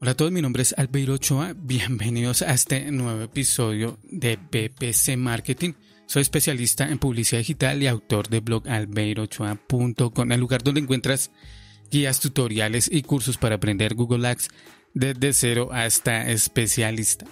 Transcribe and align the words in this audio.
Hola 0.00 0.12
a 0.12 0.14
todos, 0.14 0.30
mi 0.30 0.40
nombre 0.40 0.62
es 0.62 0.76
Albeiro 0.78 1.14
Ochoa. 1.14 1.56
Bienvenidos 1.56 2.42
a 2.42 2.54
este 2.54 2.88
nuevo 2.92 3.20
episodio 3.20 3.98
de 4.04 4.38
PPC 4.38 5.16
Marketing. 5.16 5.72
Soy 6.06 6.22
especialista 6.22 6.88
en 6.88 7.00
publicidad 7.00 7.40
digital 7.40 7.82
y 7.82 7.88
autor 7.88 8.28
del 8.28 8.42
blog 8.42 8.68
albeirochoa.com, 8.68 10.30
el 10.30 10.38
lugar 10.38 10.62
donde 10.62 10.82
encuentras 10.82 11.32
guías, 11.90 12.20
tutoriales 12.20 12.88
y 12.92 13.02
cursos 13.02 13.38
para 13.38 13.56
aprender 13.56 13.96
Google 13.96 14.28
Ads 14.28 14.50
desde 14.94 15.32
cero 15.32 15.70
hasta 15.72 16.30
especialista. 16.30 17.26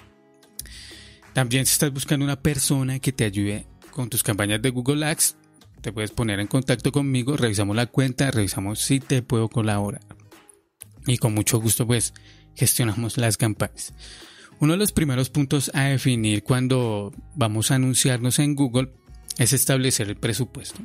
También 1.35 1.67
si 1.67 1.73
estás 1.75 1.93
buscando 1.93 2.25
una 2.25 2.43
persona 2.43 2.99
que 2.99 3.13
te 3.13 3.27
ayude 3.27 3.69
con 3.93 4.11
tus 4.11 4.25
campañas 4.25 4.61
de 4.61 4.71
Google 4.71 5.07
Ads, 5.07 5.37
te 5.83 5.93
puedes 5.93 6.11
poner 6.11 6.41
en 6.41 6.49
contacto 6.49 6.91
conmigo, 6.91 7.37
revisamos 7.37 7.77
la 7.77 7.87
cuenta, 7.87 8.33
revisamos 8.33 8.81
si 8.81 8.99
te 8.99 9.23
puedo 9.23 9.49
colaborar. 9.49 10.01
Y 11.07 11.19
con 11.19 11.33
mucho 11.33 11.61
gusto 11.61 11.87
pues 11.87 12.13
gestionamos 12.57 13.19
las 13.19 13.37
campañas. 13.37 13.95
Uno 14.59 14.73
de 14.73 14.79
los 14.79 14.93
primeros 14.93 15.29
puntos 15.29 15.71
a 15.75 15.85
definir 15.85 16.43
cuando 16.43 17.13
vamos 17.35 17.71
a 17.71 17.75
anunciarnos 17.75 18.39
en 18.39 18.55
Google 18.55 18.93
es 19.39 19.53
establecer 19.53 20.09
el 20.09 20.17
presupuesto. 20.17 20.81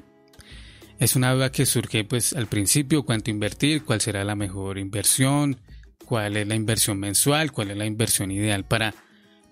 Es 1.00 1.16
una 1.16 1.34
duda 1.34 1.52
que 1.52 1.66
surge 1.66 2.04
pues 2.04 2.34
al 2.34 2.48
principio, 2.48 3.04
cuánto 3.04 3.32
invertir, 3.32 3.84
cuál 3.84 4.02
será 4.02 4.24
la 4.24 4.36
mejor 4.36 4.78
inversión, 4.78 5.60
cuál 6.06 6.38
es 6.38 6.48
la 6.48 6.56
inversión 6.56 7.00
mensual, 7.00 7.52
cuál 7.52 7.72
es 7.72 7.78
la 7.78 7.86
inversión 7.86 8.30
ideal 8.30 8.66
para, 8.66 8.94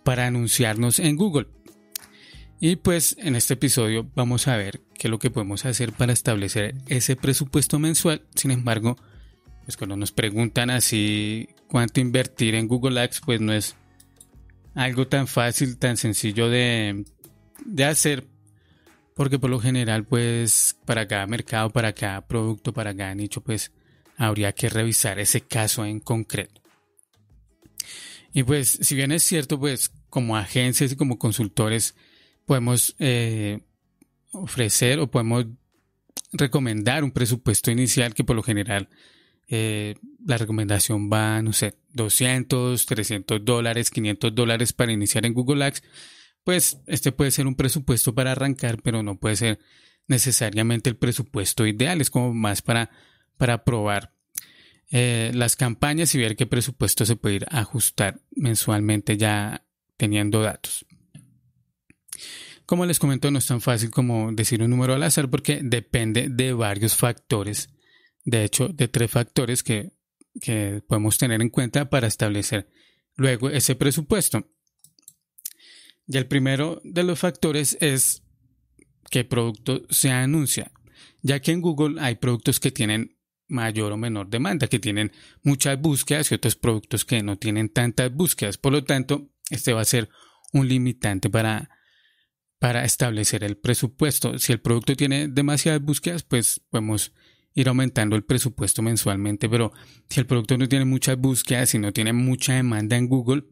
para 0.04 0.28
anunciarnos 0.28 1.00
en 1.00 1.16
Google. 1.16 1.48
Y 2.60 2.76
pues 2.76 3.16
en 3.20 3.36
este 3.36 3.54
episodio 3.54 4.12
vamos 4.16 4.50
a 4.50 4.58
ver 4.58 4.82
qué 4.96 5.08
es 5.08 5.12
lo 5.12 5.18
que 5.18 5.32
podemos 5.32 5.66
hacer 5.66 5.94
para 5.94 6.12
establecer 6.12 6.76
ese 6.88 7.16
presupuesto 7.16 7.80
mensual. 7.80 8.24
Sin 8.36 8.52
embargo, 8.52 8.98
pues 9.70 9.78
cuando 9.78 9.96
nos 9.96 10.12
preguntan 10.12 10.72
así 10.72 11.48
cuánto 11.68 12.00
invertir 12.00 12.56
en 12.56 12.68
Google 12.68 13.00
Ads, 13.02 13.22
pues 13.24 13.40
no 13.40 13.54
es 13.54 13.76
algo 14.74 15.08
tan 15.08 15.28
fácil, 15.28 15.78
tan 15.78 15.96
sencillo 15.96 16.50
de, 16.50 17.06
de 17.66 17.86
hacer 17.86 18.26
porque 19.14 19.38
por 19.38 19.52
lo 19.52 19.60
general 19.60 20.06
pues 20.06 20.76
para 20.86 21.08
cada 21.08 21.28
mercado, 21.28 21.70
para 21.70 21.94
cada 21.94 22.26
producto, 22.26 22.74
para 22.74 22.96
cada 22.96 23.14
nicho 23.14 23.42
pues 23.42 23.72
habría 24.18 24.54
que 24.54 24.70
revisar 24.70 25.20
ese 25.20 25.42
caso 25.42 25.86
en 25.86 26.00
concreto. 26.00 26.64
Y 28.34 28.42
pues 28.42 28.70
si 28.82 28.96
bien 28.96 29.12
es 29.12 29.22
cierto 29.22 29.60
pues 29.60 29.92
como 30.10 30.36
agencias 30.36 30.94
y 30.94 30.96
como 30.96 31.20
consultores 31.20 31.94
podemos 32.48 32.96
eh, 32.98 33.60
ofrecer 34.32 34.98
o 34.98 35.12
podemos 35.12 35.46
recomendar 36.34 37.04
un 37.04 37.12
presupuesto 37.12 37.70
inicial 37.70 38.16
que 38.16 38.24
por 38.24 38.36
lo 38.36 38.42
general 38.42 38.90
eh, 39.50 39.96
la 40.26 40.38
recomendación 40.38 41.10
va, 41.12 41.42
no 41.42 41.54
sé, 41.54 41.76
200, 41.94 42.86
300 42.86 43.44
dólares, 43.44 43.90
500 43.90 44.34
dólares 44.34 44.74
para 44.74 44.92
iniciar 44.92 45.26
en 45.26 45.34
Google 45.34 45.66
Ads 45.66 45.82
pues 46.44 46.80
este 46.88 47.12
puede 47.12 47.32
ser 47.32 47.46
un 47.48 47.56
presupuesto 47.56 48.16
para 48.16 48.32
arrancar, 48.32 48.82
pero 48.82 49.04
no 49.04 49.20
puede 49.20 49.36
ser 49.36 49.60
necesariamente 50.08 50.90
el 50.90 50.96
presupuesto 50.96 51.68
ideal, 51.68 52.02
es 52.02 52.10
como 52.10 52.34
más 52.34 52.64
para, 52.64 52.90
para 53.38 53.64
probar 53.64 54.16
eh, 54.90 55.32
las 55.36 55.56
campañas 55.56 56.16
y 56.16 56.18
ver 56.18 56.36
qué 56.36 56.48
presupuesto 56.48 57.06
se 57.06 57.16
puede 57.16 57.36
ir 57.36 57.46
a 57.52 57.60
ajustar 57.60 58.22
mensualmente 58.32 59.18
ya 59.18 59.64
teniendo 59.98 60.42
datos. 60.42 60.86
Como 62.66 62.86
les 62.86 62.98
comento, 62.98 63.30
no 63.30 63.40
es 63.40 63.46
tan 63.46 63.62
fácil 63.62 63.92
como 63.92 64.32
decir 64.32 64.64
un 64.64 64.72
número 64.72 64.96
al 64.96 65.04
azar 65.04 65.30
porque 65.30 65.60
depende 65.62 66.30
de 66.30 66.54
varios 66.54 66.96
factores, 66.96 67.70
de 68.26 68.44
hecho 68.44 68.68
de 68.70 68.88
tres 68.88 69.12
factores 69.12 69.64
que, 69.64 69.94
que 70.42 70.82
podemos 70.88 71.18
tener 71.18 71.42
en 71.42 71.50
cuenta 71.50 71.90
para 71.90 72.08
establecer 72.08 72.70
luego 73.16 73.50
ese 73.50 73.76
presupuesto. 73.76 74.48
Y 76.08 76.18
el 76.18 76.28
primero 76.28 76.82
de 76.84 77.04
los 77.04 77.20
factores 77.20 77.78
es 77.82 78.24
qué 79.12 79.24
producto 79.24 79.84
se 79.90 80.12
anuncia, 80.12 80.72
ya 81.22 81.40
que 81.40 81.52
en 81.52 81.62
Google 81.62 82.02
hay 82.02 82.16
productos 82.16 82.60
que 82.60 82.72
tienen 82.72 83.18
mayor 83.48 83.92
o 83.92 83.98
menor 83.98 84.30
demanda, 84.30 84.68
que 84.68 84.80
tienen 84.80 85.12
muchas 85.44 85.80
búsquedas 85.80 86.32
y 86.32 86.36
otros 86.36 86.56
productos 86.56 87.04
que 87.04 87.22
no 87.24 87.38
tienen 87.38 87.70
tantas 87.70 88.14
búsquedas. 88.14 88.58
Por 88.58 88.72
lo 88.72 88.84
tanto, 88.84 89.30
este 89.50 89.74
va 89.74 89.82
a 89.82 89.86
ser 89.86 90.10
un 90.54 90.68
limitante 90.68 91.30
para, 91.30 91.70
para 92.60 92.86
establecer 92.86 93.44
el 93.44 93.58
presupuesto. 93.58 94.38
Si 94.40 94.52
el 94.52 94.62
producto 94.62 94.96
tiene 94.96 95.28
demasiadas 95.28 95.82
búsquedas, 95.82 96.24
pues 96.24 96.62
podemos 96.70 97.12
ir 97.60 97.68
aumentando 97.68 98.16
el 98.16 98.24
presupuesto 98.24 98.82
mensualmente, 98.82 99.50
pero 99.50 99.74
si 100.10 100.22
el 100.22 100.26
producto 100.26 100.58
no 100.58 100.70
tiene 100.70 100.86
muchas 100.86 101.18
búsquedas 101.18 101.74
y 101.76 101.80
no 101.80 101.92
tiene 101.92 102.14
mucha 102.14 102.54
demanda 102.54 102.96
en 102.96 103.08
Google, 103.08 103.44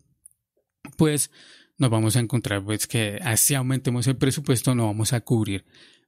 pues 0.98 1.30
nos 1.78 1.90
vamos 1.90 2.16
a 2.16 2.20
encontrar 2.20 2.64
pues 2.64 2.88
que 2.88 3.20
así 3.22 3.54
aumentemos 3.54 4.08
el 4.08 4.16
presupuesto 4.16 4.74
no 4.74 4.86
vamos 4.86 5.12
a 5.12 5.22
cubrir 5.22 5.66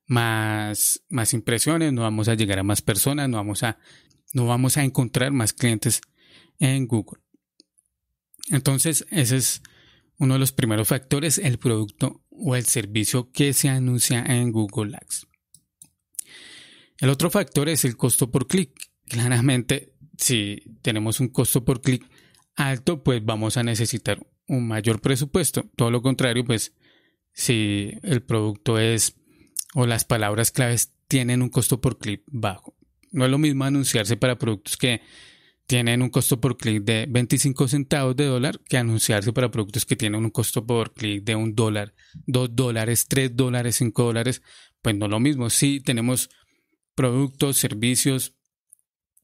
más, 0.08 1.04
más 1.10 1.34
impresiones, 1.34 1.92
no 1.92 2.02
vamos 2.04 2.30
a 2.30 2.36
llegar 2.36 2.60
a 2.60 2.64
más 2.64 2.82
personas, 2.82 3.28
no 3.28 3.38
vamos 3.38 3.64
a, 3.64 3.78
no 4.34 4.48
vamos 4.48 4.78
a 4.78 4.84
encontrar 4.84 5.31
más 5.31 5.52
clientes 5.52 6.02
en 6.58 6.88
Google. 6.88 7.22
Entonces, 8.50 9.06
ese 9.12 9.38
es 9.38 9.62
uno 10.18 10.36
de 10.36 10.40
los 10.40 10.54
primeros 10.54 10.88
factores, 10.88 11.38
el 11.38 11.60
producto 11.60 12.24
o 12.30 12.56
el 12.56 12.66
servicio 12.66 13.30
que 13.31 13.54
se 13.54 13.70
anuncia 13.70 14.24
en 14.26 14.52
Google 14.52 14.96
Ads. 14.96 15.29
El 17.00 17.10
otro 17.10 17.30
factor 17.30 17.70
es 17.70 17.86
el 17.86 17.96
costo 17.96 18.30
por 18.30 18.48
clic. 18.48 18.72
Claramente, 19.08 19.94
si 20.18 20.62
tenemos 20.82 21.20
un 21.20 21.30
costo 21.30 21.64
por 21.64 21.82
clic 21.82 22.06
alto, 22.56 23.04
pues 23.04 23.24
vamos 23.24 23.58
a 23.58 23.64
necesitar 23.64 24.26
un 24.48 24.68
mayor 24.68 25.00
presupuesto. 25.00 25.64
Todo 25.76 25.92
lo 25.92 26.02
contrario, 26.02 26.44
pues 26.44 26.74
si 27.32 27.94
el 28.04 28.22
producto 28.22 28.80
es 28.80 29.16
o 29.76 29.86
las 29.86 30.04
palabras 30.04 30.52
claves 30.52 30.92
tienen 31.08 31.42
un 31.42 31.50
costo 31.50 31.80
por 31.80 31.98
clic 31.98 32.24
bajo. 32.28 32.76
No 33.12 33.26
es 33.26 33.31
lo 33.31 33.38
mismo 33.38 33.64
anunciarse 33.64 34.18
para 34.18 34.38
productos 34.38 34.78
que 34.78 35.02
tienen 35.66 36.02
un 36.02 36.10
costo 36.10 36.42
por 36.42 36.58
clic 36.58 36.84
de 36.84 37.06
25 37.08 37.68
centavos 37.68 38.16
de 38.16 38.26
dólar 38.26 38.60
que 38.68 38.78
anunciarse 38.78 39.31
para 39.31 39.52
productos 39.52 39.86
que 39.86 39.96
tienen 39.96 40.24
un 40.24 40.31
costo 40.31 40.66
por 40.66 40.94
clic 40.94 41.24
de 41.24 41.36
un 41.36 41.56
dólar, 41.56 41.94
dos 42.26 42.56
dólares, 42.56 43.06
tres 43.08 43.36
dólares, 43.36 43.76
cinco 43.78 44.04
dólares. 44.04 44.42
Pues 44.81 44.96
no 44.96 45.06
es 45.06 45.12
lo 45.12 45.20
mismo. 45.20 45.50
Si 45.50 45.80
tenemos 45.80 46.30
productos, 47.00 47.56
servicios 47.56 48.34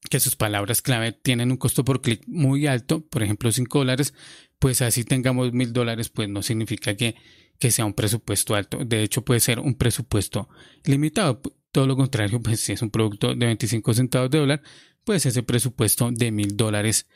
que 0.08 0.18
sus 0.18 0.34
palabras 0.34 0.80
clave 0.80 1.12
tienen 1.12 1.50
un 1.50 1.58
costo 1.58 1.84
por 1.84 2.00
clic 2.00 2.22
muy 2.26 2.66
alto, 2.66 3.06
por 3.06 3.22
ejemplo 3.22 3.52
5 3.52 3.80
dólares, 3.80 4.14
pues 4.58 4.80
así 4.80 5.04
tengamos 5.04 5.52
mil 5.52 5.74
dólares, 5.74 6.08
pues 6.08 6.26
no 6.26 6.42
significa 6.42 6.96
que, 6.96 7.16
que 7.58 7.70
sea 7.70 7.84
un 7.84 7.92
presupuesto 7.92 8.54
alto. 8.54 8.78
De 8.82 9.02
hecho, 9.02 9.26
puede 9.26 9.40
ser 9.40 9.58
un 9.60 9.74
presupuesto 9.74 10.48
limitado. 10.84 11.42
Todo 11.70 11.86
lo 11.86 11.96
contrario, 11.96 12.40
pues 12.40 12.60
si 12.60 12.72
es 12.72 12.80
un 12.80 12.88
producto 12.88 13.34
de 13.34 13.44
25 13.44 13.92
centavos 13.92 14.30
de 14.30 14.38
dólar, 14.38 14.62
pues 15.04 15.26
ese 15.26 15.42
presupuesto 15.42 16.10
de 16.10 16.30
mil 16.30 16.56
dólares, 16.56 17.06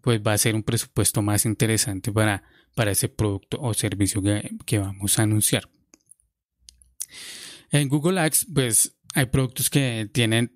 pues 0.00 0.20
va 0.20 0.32
a 0.32 0.38
ser 0.38 0.56
un 0.56 0.64
presupuesto 0.64 1.22
más 1.22 1.44
interesante 1.44 2.10
para, 2.10 2.42
para 2.74 2.90
ese 2.90 3.08
producto 3.08 3.58
o 3.60 3.72
servicio 3.72 4.20
que, 4.20 4.50
que 4.66 4.78
vamos 4.78 5.16
a 5.20 5.22
anunciar. 5.22 5.70
En 7.70 7.88
Google 7.88 8.18
Ads, 8.18 8.48
pues 8.52 8.97
hay 9.18 9.26
productos 9.26 9.68
que 9.68 10.08
tienen 10.12 10.52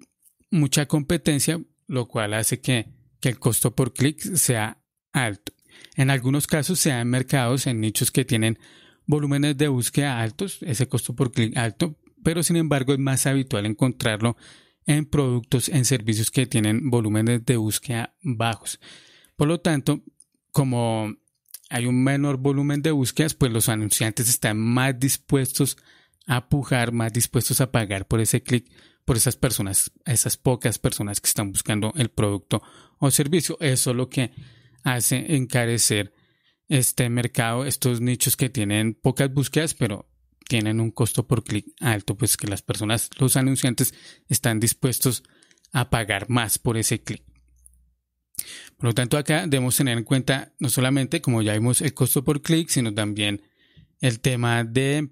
mucha 0.51 0.87
competencia, 0.87 1.61
lo 1.89 2.07
cual 2.07 2.35
hace 2.35 2.61
que, 2.61 2.91
el 3.23 3.39
costo 3.39 3.75
por 3.75 3.93
clic 3.93 4.21
sea 4.21 4.83
alto. 5.13 5.53
En 5.97 6.11
algunos 6.11 6.47
casos 6.47 6.79
se 6.79 6.91
dan 6.91 7.09
mercados 7.09 7.67
en 7.67 7.81
nichos 7.81 8.11
que 8.11 8.25
tienen 8.25 8.59
volúmenes 9.07 9.57
de 9.57 9.69
búsqueda 9.69 10.21
altos, 10.21 10.59
ese 10.63 10.89
costo 10.89 11.15
por 11.15 11.33
clic 11.33 11.57
alto, 11.57 11.99
pero 12.23 12.43
sin 12.43 12.57
embargo 12.57 12.93
es 12.93 12.99
más 12.99 13.27
habitual 13.27 13.67
encontrarlo 13.67 14.37
en 14.87 15.07
productos, 15.07 15.69
en 15.69 15.85
servicios 15.85 16.31
que 16.31 16.47
tienen 16.47 16.89
volúmenes 16.91 17.45
de 17.45 17.57
búsqueda 17.57 18.17
bajos. 18.23 18.81
Por 19.37 19.49
lo 19.49 19.61
tanto, 19.61 20.03
como 20.51 21.15
hay 21.71 21.87
un 21.87 22.03
menor 22.03 22.39
volumen 22.39 22.83
de 22.83 22.91
búsquedas, 22.91 23.35
pues 23.35 23.53
los 23.53 23.69
anunciantes 23.69 24.29
están 24.29 24.59
más 24.59 24.99
dispuestos 24.99 25.77
a 25.77 25.93
pujar, 26.49 26.93
más 26.93 27.13
dispuestos 27.13 27.61
a 27.61 27.71
pagar 27.71 28.07
por 28.07 28.21
ese 28.21 28.43
clic, 28.43 28.71
por 29.05 29.17
esas 29.17 29.37
personas, 29.37 29.93
esas 30.05 30.37
pocas 30.37 30.79
personas 30.79 31.21
que 31.21 31.29
están 31.29 31.51
buscando 31.51 31.93
el 31.97 32.11
producto 32.11 32.63
o 32.99 33.11
servicio. 33.11 33.57
Eso 33.61 33.91
es 33.91 33.97
lo 33.97 34.09
que 34.09 34.33
hace 34.85 35.37
encarecer 35.37 36.15
este 36.69 37.09
mercado, 37.11 37.65
estos 37.67 38.01
nichos 38.01 38.37
que 38.37 38.49
tienen 38.49 38.95
pocas 38.95 39.33
búsquedas, 39.33 39.75
pero 39.75 40.09
tienen 40.49 40.81
un 40.81 40.91
costo 40.91 41.27
por 41.27 41.45
clic 41.45 41.67
alto, 41.81 42.17
pues 42.17 42.37
que 42.37 42.47
las 42.47 42.63
personas, 42.63 43.11
los 43.19 43.37
anunciantes, 43.37 43.95
están 44.29 44.61
dispuestos 44.61 45.23
a 45.73 45.91
pagar 45.91 46.29
más 46.29 46.59
por 46.59 46.77
ese 46.77 47.03
clic. 47.03 47.25
Por 48.77 48.87
lo 48.87 48.95
tanto, 48.95 49.17
acá 49.17 49.47
debemos 49.47 49.77
tener 49.77 49.99
en 49.99 50.05
cuenta 50.05 50.55
no 50.59 50.69
solamente, 50.69 51.21
como 51.21 51.43
ya 51.43 51.53
vimos, 51.55 51.81
el 51.81 51.95
costo 51.95 52.25
por 52.25 52.43
clic, 52.43 52.69
sino 52.69 52.93
también 52.93 53.43
el 54.01 54.21
tema 54.21 54.65
de, 54.65 55.11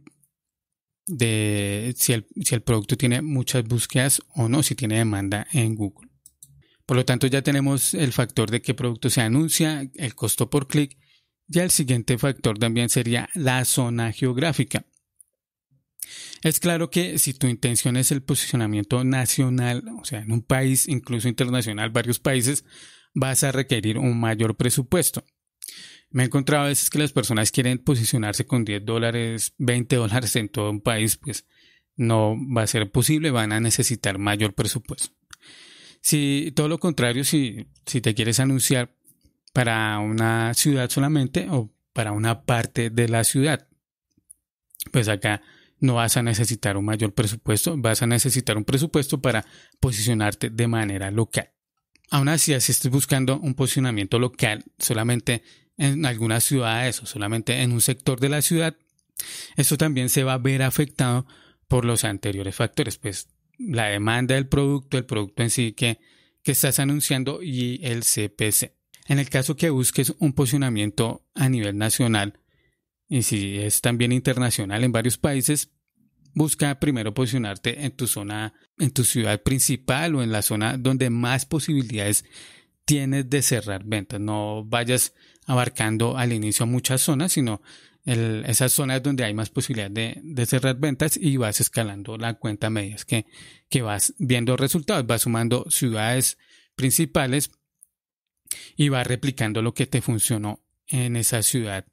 de 1.11 1.93
si, 1.97 2.13
el, 2.13 2.27
si 2.43 2.55
el 2.55 2.63
producto 2.63 2.97
tiene 2.97 3.21
muchas 3.21 3.65
búsquedas 3.65 4.23
o 4.35 4.49
no, 4.49 4.63
si 4.63 4.75
tiene 4.75 4.99
demanda 4.99 5.47
en 5.53 5.75
Google. 5.75 6.09
Por 6.87 6.97
lo 6.97 7.05
tanto, 7.05 7.27
ya 7.27 7.43
tenemos 7.43 7.95
el 7.95 8.13
factor 8.13 8.51
de 8.51 8.63
qué 8.63 8.75
producto 8.75 9.11
se 9.11 9.21
anuncia, 9.21 9.89
el 9.95 10.15
costo 10.15 10.51
por 10.51 10.67
clic. 10.67 10.97
Ya 11.47 11.63
el 11.63 11.71
siguiente 11.71 12.19
factor 12.19 12.59
también 12.59 12.89
sería 12.89 13.29
la 13.35 13.65
zona 13.65 14.13
geográfica. 14.13 14.85
Es 16.43 16.59
claro 16.59 16.91
que 16.91 17.19
si 17.19 17.35
tu 17.35 17.47
intención 17.47 17.97
es 17.97 18.11
el 18.11 18.23
posicionamiento 18.23 19.05
nacional, 19.05 19.85
o 20.01 20.05
sea, 20.05 20.21
en 20.21 20.33
un 20.33 20.43
país, 20.43 20.89
incluso 20.89 21.29
internacional, 21.29 21.91
varios 21.91 22.19
países, 22.19 22.65
vas 23.15 23.45
a 23.45 23.53
requerir 23.53 23.99
un 23.99 24.19
mayor 24.19 24.57
presupuesto. 24.57 25.25
Me 26.11 26.25
he 26.25 26.27
encontrado 26.27 26.65
a 26.65 26.69
veces 26.69 26.91
que 26.91 26.99
las 26.99 27.13
personas 27.13 27.53
quieren 27.53 27.79
posicionarse 27.79 28.45
con 28.45 28.65
10 28.65 28.85
dólares, 28.85 29.55
20 29.59 29.97
dólares 29.97 30.35
en 30.37 30.49
todo 30.49 30.71
un 30.71 30.81
país, 30.81 31.17
pues 31.17 31.47
no 31.97 32.37
va 32.37 32.63
a 32.63 32.67
ser 32.67 32.91
posible, 32.91 33.31
van 33.31 33.53
a 33.53 33.61
necesitar 33.61 34.19
mayor 34.19 34.55
presupuesto. 34.55 35.15
Si 36.01 36.53
todo 36.57 36.69
lo 36.69 36.79
contrario, 36.79 37.25
si, 37.25 37.69
si 37.87 38.01
te 38.01 38.15
quieres 38.15 38.41
anunciar 38.41 38.95
para 39.53 39.99
una 39.99 40.55
ciudad 40.55 40.89
solamente 40.91 41.47
o 41.51 41.71
para 41.93 42.13
una 42.13 42.43
parte 42.43 42.91
de 42.91 43.09
la 43.09 43.23
ciudad, 43.25 43.69
pues 44.91 45.09
acá 45.09 45.43
no 45.79 45.95
vas 45.95 46.17
a 46.17 46.23
necesitar 46.23 46.77
un 46.77 46.85
mayor 46.85 47.15
presupuesto, 47.15 47.77
vas 47.77 48.03
a 48.03 48.07
necesitar 48.07 48.57
un 48.57 48.65
presupuesto 48.65 49.21
para 49.21 49.45
posicionarte 49.81 50.51
de 50.51 50.69
manera 50.69 51.11
local. 51.11 51.51
Aún 52.11 52.29
así, 52.29 52.59
si 52.61 52.73
estés 52.73 52.91
buscando 52.91 53.39
un 53.39 53.55
posicionamiento 53.55 54.19
local 54.19 54.65
solamente 54.79 55.43
en 55.81 56.05
algunas 56.05 56.45
ciudades 56.45 57.03
o 57.03 57.07
solamente 57.07 57.63
en 57.63 57.73
un 57.73 57.81
sector 57.81 58.21
de 58.21 58.29
la 58.29 58.43
ciudad, 58.43 58.77
esto 59.57 59.79
también 59.79 60.11
se 60.11 60.25
va 60.25 60.35
a 60.35 60.39
ver 60.39 60.63
afectado 60.63 61.27
por 61.69 61.87
los 61.87 62.05
anteriores 62.05 62.55
factores, 62.55 62.99
pues 62.99 63.29
la 63.59 63.87
demanda 63.87 64.35
del 64.35 64.47
producto, 64.47 64.99
el 64.99 65.07
producto 65.07 65.43
en 65.43 65.51
sí 65.51 65.73
que, 65.73 65.99
que 66.43 66.53
estás 66.53 66.79
anunciando 66.79 67.43
y 67.43 67.81
el 67.83 68.03
CPC. 68.03 68.75
En 69.07 69.19
el 69.19 69.31
caso 69.31 69.57
que 69.57 69.71
busques 69.71 70.15
un 70.19 70.35
posicionamiento 70.35 71.27
a 71.35 71.49
nivel 71.49 71.79
nacional 71.79 72.41
y 73.09 73.23
si 73.23 73.59
es 73.59 73.81
también 73.81 74.13
internacional 74.13 74.85
en 74.85 74.93
varios 74.93 75.17
países, 75.17 75.71
busca 76.35 76.79
primero 76.79 77.15
posicionarte 77.15 77.87
en 77.87 77.93
tu 77.93 78.07
zona, 78.07 78.53
en 78.79 78.91
tu 78.91 79.05
ciudad 79.05 79.43
principal 79.43 80.15
o 80.15 80.23
en 80.23 80.31
la 80.31 80.43
zona 80.43 80.77
donde 80.77 81.09
más 81.09 81.47
posibilidades 81.47 82.25
tienes 82.91 83.31
de 83.31 83.41
cerrar 83.41 83.85
ventas. 83.85 84.19
No 84.19 84.65
vayas 84.65 85.15
abarcando 85.47 86.19
al 86.19 86.33
inicio 86.33 86.67
muchas 86.67 87.01
zonas, 87.01 87.31
sino 87.31 87.63
esas 88.05 88.73
zonas 88.73 89.01
donde 89.01 89.23
hay 89.23 89.33
más 89.33 89.49
posibilidad 89.49 89.89
de, 89.89 90.47
cerrar 90.47 90.77
ventas 90.77 91.17
y 91.17 91.37
vas 91.37 91.61
escalando 91.61 92.19
la 92.19 92.35
cuenta 92.35 92.67
a 92.67 92.71
medida 92.71 92.97
que, 93.07 93.27
que 93.69 93.83
vas 93.83 94.15
viendo 94.19 94.57
resultados, 94.57 95.07
vas 95.07 95.23
sumando 95.23 95.71
ciudades 95.71 96.37
principales 96.75 97.53
y 98.77 98.89
vas 98.89 99.07
replicando 99.07 99.63
lo 99.63 99.73
que 99.73 99.87
te 99.87 100.01
funcionó 100.01 100.61
en 100.89 101.15
esa 101.15 101.45
ciudad 101.45 101.87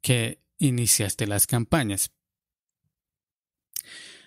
que 0.00 0.38
iniciaste 0.58 1.26
las 1.26 1.48
campañas. 1.48 2.12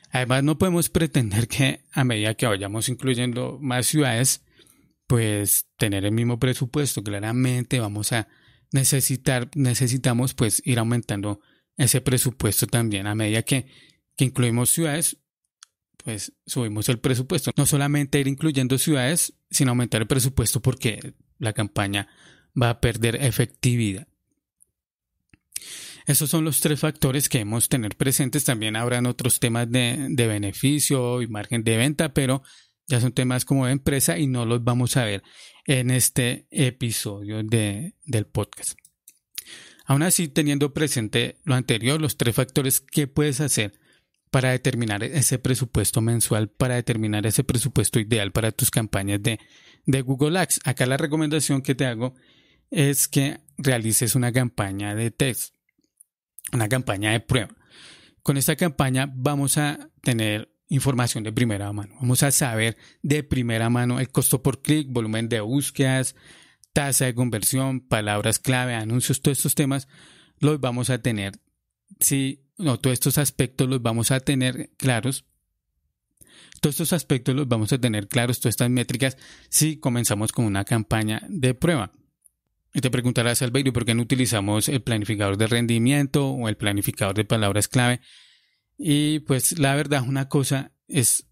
Además, 0.10 0.44
no 0.44 0.58
podemos 0.58 0.90
pretender 0.90 1.48
que 1.48 1.86
a 1.94 2.04
medida 2.04 2.34
que 2.34 2.48
vayamos 2.48 2.90
incluyendo 2.90 3.60
más 3.62 3.88
ciudades, 3.88 4.44
pues 5.12 5.68
tener 5.76 6.06
el 6.06 6.14
mismo 6.14 6.40
presupuesto. 6.40 7.04
Claramente 7.04 7.82
vamos 7.82 8.14
a 8.14 8.30
necesitar, 8.72 9.52
necesitamos 9.56 10.34
pues 10.34 10.62
ir 10.64 10.80
aumentando 10.80 11.42
ese 11.76 12.00
presupuesto 12.00 12.66
también. 12.66 13.08
A 13.08 13.14
medida 13.14 13.42
que, 13.42 13.68
incluimos 14.16 14.70
ciudades, 14.70 15.18
pues 16.02 16.32
subimos 16.46 16.88
el 16.88 17.00
presupuesto. 17.00 17.52
No 17.58 17.66
solamente 17.66 18.22
ir 18.22 18.30
incluyendo 18.30 18.78
ciudades, 18.78 19.34
sino 19.50 19.72
aumentar 19.72 20.00
el 20.00 20.08
presupuesto 20.08 20.62
porque 20.62 21.14
la 21.40 21.52
campaña 21.52 22.08
va 22.60 22.70
a 22.70 22.80
perder 22.80 23.18
efectividad. 23.18 24.08
Esos 26.08 26.30
son 26.30 26.46
los 26.46 26.62
tres 26.62 26.80
factores 26.80 27.28
que 27.28 27.40
debemos 27.40 27.68
tener 27.68 27.98
presentes. 27.98 28.46
También 28.46 28.78
habrán 28.78 29.06
otros 29.08 29.42
temas 29.42 29.70
de, 29.70 30.08
beneficio 30.16 31.22
y 31.22 31.28
margen 31.28 31.66
de 31.66 31.76
venta, 31.76 32.14
pero 32.14 32.44
ya 32.88 33.00
son 33.00 33.14
temas 33.14 33.46
como 33.46 33.66
de 33.66 33.72
empresa 33.72 34.18
y 34.18 34.28
no 34.28 34.46
los 34.46 34.64
vamos 34.64 34.98
a 34.98 35.06
ver 35.06 35.24
en 35.66 35.92
este 35.92 36.48
episodio 36.52 37.44
de, 37.44 37.96
del 38.06 38.26
podcast. 38.26 38.78
Aún 39.86 40.04
así, 40.04 40.28
teniendo 40.28 40.74
presente 40.74 41.38
lo 41.44 41.56
anterior, 41.56 42.00
los 42.00 42.18
tres 42.18 42.36
factores 42.36 42.82
que 42.82 43.08
puedes 43.08 43.42
hacer 43.42 43.80
para 44.30 44.52
determinar 44.52 45.04
ese 45.04 45.40
presupuesto 45.40 46.02
mensual, 46.02 46.50
para 46.50 46.76
determinar 46.76 47.26
ese 47.26 47.44
presupuesto 47.44 48.00
ideal 48.00 48.32
para 48.32 48.52
tus 48.52 48.72
campañas 48.72 49.22
de, 49.22 49.40
de 49.86 50.02
Google 50.02 50.40
Ads. 50.40 50.62
Acá 50.64 50.86
la 50.86 50.98
recomendación 50.98 51.62
que 51.62 51.76
te 51.76 51.86
hago 51.86 52.16
es 52.70 53.08
que 53.08 53.40
realices 53.58 54.16
una 54.16 54.32
campaña 54.32 54.96
de 54.96 55.12
test 55.12 55.54
una 56.54 56.70
campaña 56.70 57.12
de 57.12 57.20
prueba. 57.20 57.56
Con 58.24 58.38
esta 58.38 58.56
campaña 58.56 59.12
vamos 59.14 59.58
a 59.58 59.90
tener 60.02 60.51
información 60.72 61.24
de 61.26 61.34
primera 61.34 61.72
mano. 61.74 61.96
Vamos 62.00 62.24
a 62.24 62.32
saber 62.32 62.78
de 63.04 63.24
primera 63.24 63.70
mano 63.70 64.00
el 64.00 64.10
costo 64.10 64.42
por 64.42 64.62
clic, 64.62 64.88
volumen 64.90 65.28
de 65.28 65.42
búsquedas, 65.42 66.16
tasa 66.72 67.06
de 67.06 67.14
conversión, 67.14 67.82
palabras 67.82 68.40
clave, 68.40 68.74
anuncios, 68.74 69.22
todos 69.22 69.40
estos 69.40 69.54
temas 69.54 69.90
los 70.40 70.62
vamos 70.62 70.90
a 70.90 71.02
tener. 71.02 71.34
Si 72.00 72.46
no, 72.58 72.80
todos 72.80 72.94
estos 72.94 73.18
aspectos 73.18 73.68
los 73.68 73.82
vamos 73.82 74.12
a 74.12 74.22
tener 74.22 74.72
claros. 74.78 75.26
Todos 76.62 76.76
estos 76.76 76.94
aspectos 76.94 77.36
los 77.36 77.50
vamos 77.50 77.74
a 77.74 77.78
tener 77.78 78.08
claros, 78.08 78.40
todas 78.40 78.54
estas 78.54 78.70
métricas, 78.70 79.18
si 79.50 79.78
comenzamos 79.78 80.32
con 80.32 80.46
una 80.46 80.64
campaña 80.64 81.22
de 81.28 81.54
prueba. 81.54 81.92
Y 82.74 82.80
te 82.80 82.90
preguntarás, 82.90 83.42
Albeiro, 83.42 83.74
¿por 83.74 83.84
qué 83.84 83.94
no 83.94 84.04
utilizamos 84.04 84.70
el 84.70 84.82
planificador 84.82 85.36
de 85.36 85.48
rendimiento 85.48 86.30
o 86.30 86.48
el 86.48 86.56
planificador 86.56 87.14
de 87.14 87.26
palabras 87.26 87.68
clave? 87.68 88.00
Y 88.84 89.20
pues 89.20 89.60
la 89.60 89.76
verdad, 89.76 90.02
una 90.08 90.28
cosa 90.28 90.72
es 90.88 91.28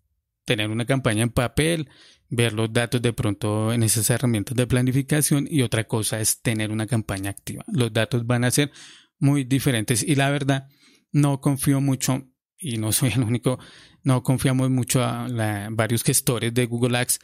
tener 0.45 0.69
una 0.69 0.85
campaña 0.85 1.23
en 1.23 1.31
papel, 1.31 1.89
ver 2.29 2.53
los 2.53 2.71
datos 2.71 3.01
de 3.01 3.11
pronto 3.11 3.73
en 3.73 3.81
esas 3.81 4.07
herramientas 4.11 4.55
de 4.55 4.67
planificación 4.67 5.47
y 5.49 5.63
otra 5.63 5.85
cosa 5.85 6.19
es 6.19 6.41
tener 6.43 6.69
una 6.69 6.85
campaña 6.85 7.31
activa. 7.31 7.63
Los 7.67 7.91
datos 7.91 8.27
van 8.27 8.43
a 8.43 8.51
ser 8.51 8.71
muy 9.17 9.45
diferentes 9.45 10.03
y 10.03 10.13
la 10.13 10.29
verdad 10.29 10.67
no 11.11 11.41
confío 11.41 11.81
mucho 11.81 12.23
y 12.59 12.77
no 12.77 12.91
soy 12.91 13.13
el 13.15 13.23
único, 13.23 13.57
no 14.03 14.21
confiamos 14.21 14.69
mucho 14.69 15.03
a 15.03 15.27
varios 15.71 16.03
gestores 16.03 16.53
de 16.53 16.67
Google 16.67 16.99
Ads 16.99 17.19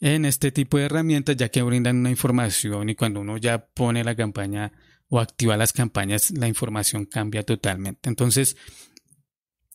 en 0.00 0.24
este 0.24 0.50
tipo 0.50 0.78
de 0.78 0.86
herramientas 0.86 1.36
ya 1.36 1.48
que 1.48 1.62
brindan 1.62 1.98
una 1.98 2.10
información 2.10 2.88
y 2.88 2.96
cuando 2.96 3.20
uno 3.20 3.36
ya 3.36 3.66
pone 3.66 4.02
la 4.02 4.16
campaña 4.16 4.72
o 5.08 5.20
activa 5.20 5.56
las 5.56 5.72
campañas 5.72 6.32
la 6.32 6.48
información 6.48 7.04
cambia 7.04 7.44
totalmente. 7.44 8.08
Entonces 8.08 8.56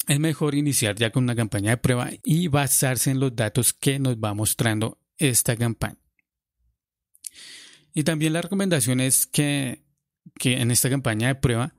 es 0.08 0.20
mejor 0.20 0.56
iniciar 0.56 0.96
ya 0.96 1.12
con 1.12 1.24
una 1.24 1.36
campaña 1.36 1.72
de 1.72 1.78
prueba 1.78 2.10
y 2.24 2.48
basarse 2.48 3.12
en 3.12 3.20
los 3.20 3.36
datos 3.36 3.74
que 3.74 4.00
nos 4.00 4.18
va 4.18 4.34
mostrando 4.34 5.00
esta 5.18 5.56
campaña. 5.56 6.00
Y 7.94 8.04
también 8.04 8.34
la 8.34 8.42
recomendación 8.42 9.00
es 9.00 9.26
que, 9.26 9.86
que 10.36 10.62
en 10.62 10.72
esta 10.72 10.90
campaña 10.90 11.28
de 11.28 11.36
prueba 11.36 11.76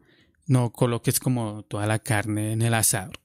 no 0.47 0.73
coloques 0.73 1.21
como 1.21 1.64
toda 1.64 1.87
la 1.87 1.99
carne 1.99 2.52
en 2.52 2.62
el 2.62 2.75
asador 2.75 3.21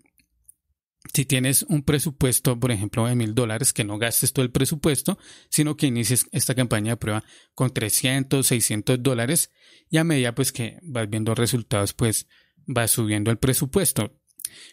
si 1.13 1.25
tienes 1.25 1.63
un 1.63 1.83
presupuesto, 1.83 2.59
por 2.59 2.71
ejemplo, 2.71 3.05
de 3.07 3.15
mil 3.15 3.33
dólares, 3.33 3.73
que 3.73 3.83
no 3.83 3.97
gastes 3.97 4.33
todo 4.33 4.45
el 4.45 4.51
presupuesto, 4.51 5.17
sino 5.49 5.75
que 5.75 5.87
inicies 5.87 6.27
esta 6.31 6.55
campaña 6.55 6.91
de 6.91 6.97
prueba 6.97 7.23
con 7.53 7.73
300, 7.73 8.45
600 8.45 9.01
dólares 9.01 9.51
y 9.89 9.97
a 9.97 10.03
medida 10.03 10.35
pues 10.35 10.51
que 10.51 10.79
vas 10.83 11.09
viendo 11.09 11.35
resultados, 11.35 11.93
pues 11.93 12.27
vas 12.65 12.91
subiendo 12.91 13.31
el 13.31 13.37
presupuesto. 13.37 14.20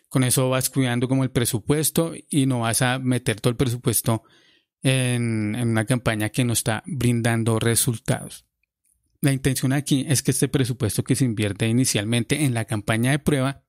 Con 0.08 0.24
eso 0.24 0.48
vas 0.48 0.70
cuidando 0.70 1.08
como 1.08 1.24
el 1.24 1.30
presupuesto 1.30 2.14
y 2.28 2.46
no 2.46 2.60
vas 2.60 2.82
a 2.82 2.98
meter 2.98 3.40
todo 3.40 3.50
el 3.50 3.56
presupuesto 3.56 4.22
en, 4.82 5.54
en 5.54 5.68
una 5.68 5.84
campaña 5.84 6.30
que 6.30 6.44
no 6.44 6.52
está 6.52 6.82
brindando 6.86 7.58
resultados. 7.58 8.46
La 9.20 9.32
intención 9.32 9.72
aquí 9.72 10.06
es 10.08 10.22
que 10.22 10.30
este 10.30 10.48
presupuesto 10.48 11.02
que 11.02 11.16
se 11.16 11.24
invierte 11.24 11.66
inicialmente 11.66 12.44
en 12.44 12.54
la 12.54 12.64
campaña 12.64 13.10
de 13.10 13.18
prueba 13.18 13.64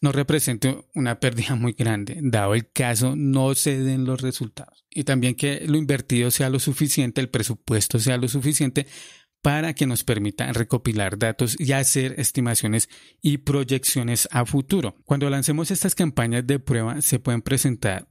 no 0.00 0.12
represente 0.12 0.84
una 0.94 1.20
pérdida 1.20 1.54
muy 1.56 1.72
grande, 1.72 2.18
dado 2.22 2.54
el 2.54 2.70
caso 2.70 3.14
no 3.16 3.54
se 3.54 3.78
den 3.78 4.04
los 4.04 4.20
resultados. 4.20 4.84
Y 4.90 5.04
también 5.04 5.34
que 5.34 5.64
lo 5.66 5.76
invertido 5.76 6.30
sea 6.30 6.50
lo 6.50 6.60
suficiente, 6.60 7.20
el 7.20 7.28
presupuesto 7.28 7.98
sea 7.98 8.16
lo 8.16 8.28
suficiente 8.28 8.86
para 9.48 9.72
que 9.72 9.86
nos 9.86 10.04
permita 10.04 10.52
recopilar 10.52 11.16
datos 11.16 11.58
y 11.58 11.72
hacer 11.72 12.20
estimaciones 12.20 12.90
y 13.22 13.38
proyecciones 13.38 14.28
a 14.30 14.44
futuro. 14.44 14.96
Cuando 15.06 15.30
lancemos 15.30 15.70
estas 15.70 15.94
campañas 15.94 16.46
de 16.46 16.58
prueba 16.58 17.00
se 17.00 17.18
pueden 17.18 17.40
presentar 17.40 18.10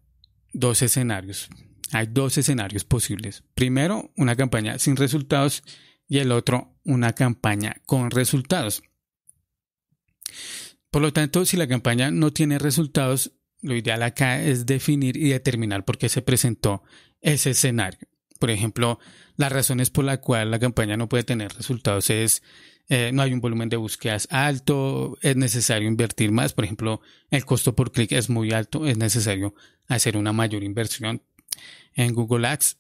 dos 0.52 0.82
escenarios. 0.82 1.48
Hay 1.92 2.08
dos 2.08 2.40
escenarios 2.40 2.86
posibles. 2.86 3.44
Primero, 3.54 4.12
una 4.18 4.36
campaña 4.36 4.80
sin 4.80 4.96
resultados 4.96 5.62
y 6.08 6.18
el 6.18 6.32
otro, 6.32 6.76
una 6.84 7.14
campaña 7.14 7.84
con 7.86 8.10
resultados. 8.10 8.82
Por 10.90 11.04
lo 11.04 11.14
tanto, 11.14 11.46
si 11.46 11.56
la 11.56 11.68
campaña 11.68 12.10
no 12.10 12.34
tiene 12.34 12.58
resultados, 12.58 13.34
lo 13.62 13.76
ideal 13.76 14.02
acá 14.02 14.42
es 14.42 14.66
definir 14.66 15.16
y 15.16 15.30
determinar 15.30 15.86
por 15.86 16.00
qué 16.00 16.10
se 16.10 16.24
presentó 16.24 16.82
ese 17.22 17.52
escenario. 17.52 18.08
Por 18.38 18.52
ejemplo, 18.52 19.00
las 19.36 19.52
razones 19.52 19.90
por 19.90 20.06
las 20.06 20.20
cuales 20.20 20.50
la 20.50 20.60
campaña 20.60 20.98
no 20.98 21.10
puede 21.10 21.24
tener 21.24 21.54
resultados 21.54 22.10
es 22.10 22.42
eh, 22.90 23.12
no 23.14 23.22
hay 23.22 23.34
un 23.34 23.42
volumen 23.42 23.68
de 23.68 23.76
búsquedas 23.76 24.30
alto, 24.32 25.18
es 25.22 25.36
necesario 25.36 25.90
invertir 25.90 26.32
más, 26.32 26.54
por 26.54 26.64
ejemplo, 26.64 27.02
el 27.30 27.44
costo 27.44 27.76
por 27.76 27.92
clic 27.92 28.14
es 28.14 28.30
muy 28.30 28.54
alto, 28.54 28.88
es 28.88 28.98
necesario 28.98 29.54
hacer 29.88 30.16
una 30.16 30.32
mayor 30.32 30.64
inversión 30.64 31.22
en 31.96 32.14
Google 32.14 32.48
Ads. 32.48 32.78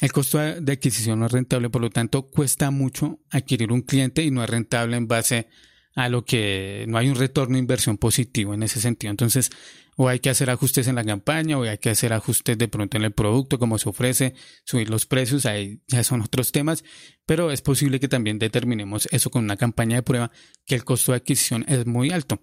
El 0.00 0.12
costo 0.12 0.38
de 0.38 0.72
adquisición 0.72 1.20
no 1.20 1.26
es 1.26 1.32
rentable, 1.32 1.68
por 1.68 1.82
lo 1.82 1.90
tanto, 1.90 2.26
cuesta 2.28 2.70
mucho 2.70 3.20
adquirir 3.30 3.70
un 3.70 3.82
cliente 3.82 4.22
y 4.22 4.30
no 4.30 4.42
es 4.42 4.48
rentable 4.48 4.96
en 4.96 5.08
base 5.08 5.36
a 5.36 5.46
lo 5.94 6.24
que 6.24 6.84
no 6.88 6.98
hay 6.98 7.08
un 7.08 7.14
retorno 7.14 7.54
de 7.54 7.60
inversión 7.60 7.98
positivo 7.98 8.54
en 8.54 8.62
ese 8.62 8.80
sentido. 8.80 9.10
Entonces, 9.10 9.50
o 9.96 10.08
hay 10.08 10.18
que 10.18 10.30
hacer 10.30 10.50
ajustes 10.50 10.88
en 10.88 10.96
la 10.96 11.04
campaña, 11.04 11.58
o 11.58 11.62
hay 11.62 11.78
que 11.78 11.90
hacer 11.90 12.12
ajustes 12.12 12.58
de 12.58 12.68
pronto 12.68 12.96
en 12.96 13.04
el 13.04 13.12
producto, 13.12 13.58
como 13.58 13.78
se 13.78 13.88
ofrece, 13.88 14.34
subir 14.64 14.90
los 14.90 15.06
precios, 15.06 15.46
ahí 15.46 15.80
ya 15.86 16.02
son 16.02 16.20
otros 16.20 16.50
temas, 16.50 16.84
pero 17.26 17.52
es 17.52 17.62
posible 17.62 18.00
que 18.00 18.08
también 18.08 18.38
determinemos 18.38 19.08
eso 19.12 19.30
con 19.30 19.44
una 19.44 19.56
campaña 19.56 19.96
de 19.96 20.02
prueba, 20.02 20.32
que 20.66 20.74
el 20.74 20.84
costo 20.84 21.12
de 21.12 21.18
adquisición 21.18 21.64
es 21.68 21.86
muy 21.86 22.10
alto. 22.10 22.40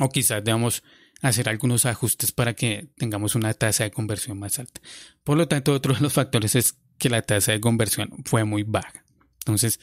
O 0.00 0.08
quizás 0.08 0.42
debamos 0.42 0.82
hacer 1.20 1.48
algunos 1.48 1.86
ajustes 1.86 2.32
para 2.32 2.54
que 2.54 2.88
tengamos 2.96 3.34
una 3.34 3.54
tasa 3.54 3.84
de 3.84 3.90
conversión 3.90 4.38
más 4.38 4.58
alta. 4.58 4.80
Por 5.22 5.36
lo 5.36 5.48
tanto, 5.48 5.72
otro 5.72 5.94
de 5.94 6.00
los 6.00 6.12
factores 6.12 6.54
es 6.54 6.76
que 6.98 7.10
la 7.10 7.22
tasa 7.22 7.52
de 7.52 7.60
conversión 7.60 8.10
fue 8.24 8.44
muy 8.44 8.62
baja. 8.62 9.04
Entonces, 9.40 9.80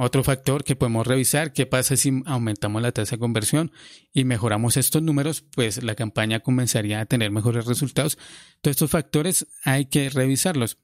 otro 0.00 0.22
factor 0.22 0.62
que 0.62 0.76
podemos 0.76 1.06
revisar, 1.06 1.52
qué 1.52 1.66
pasa 1.66 1.96
si 1.96 2.22
aumentamos 2.24 2.80
la 2.80 2.92
tasa 2.92 3.16
de 3.16 3.20
conversión 3.20 3.72
y 4.12 4.22
mejoramos 4.22 4.76
estos 4.76 5.02
números, 5.02 5.42
pues 5.42 5.82
la 5.82 5.96
campaña 5.96 6.38
comenzaría 6.38 7.00
a 7.00 7.06
tener 7.06 7.32
mejores 7.32 7.66
resultados. 7.66 8.16
Todos 8.60 8.76
estos 8.76 8.92
factores 8.92 9.48
hay 9.64 9.86
que 9.86 10.08
revisarlos. 10.08 10.78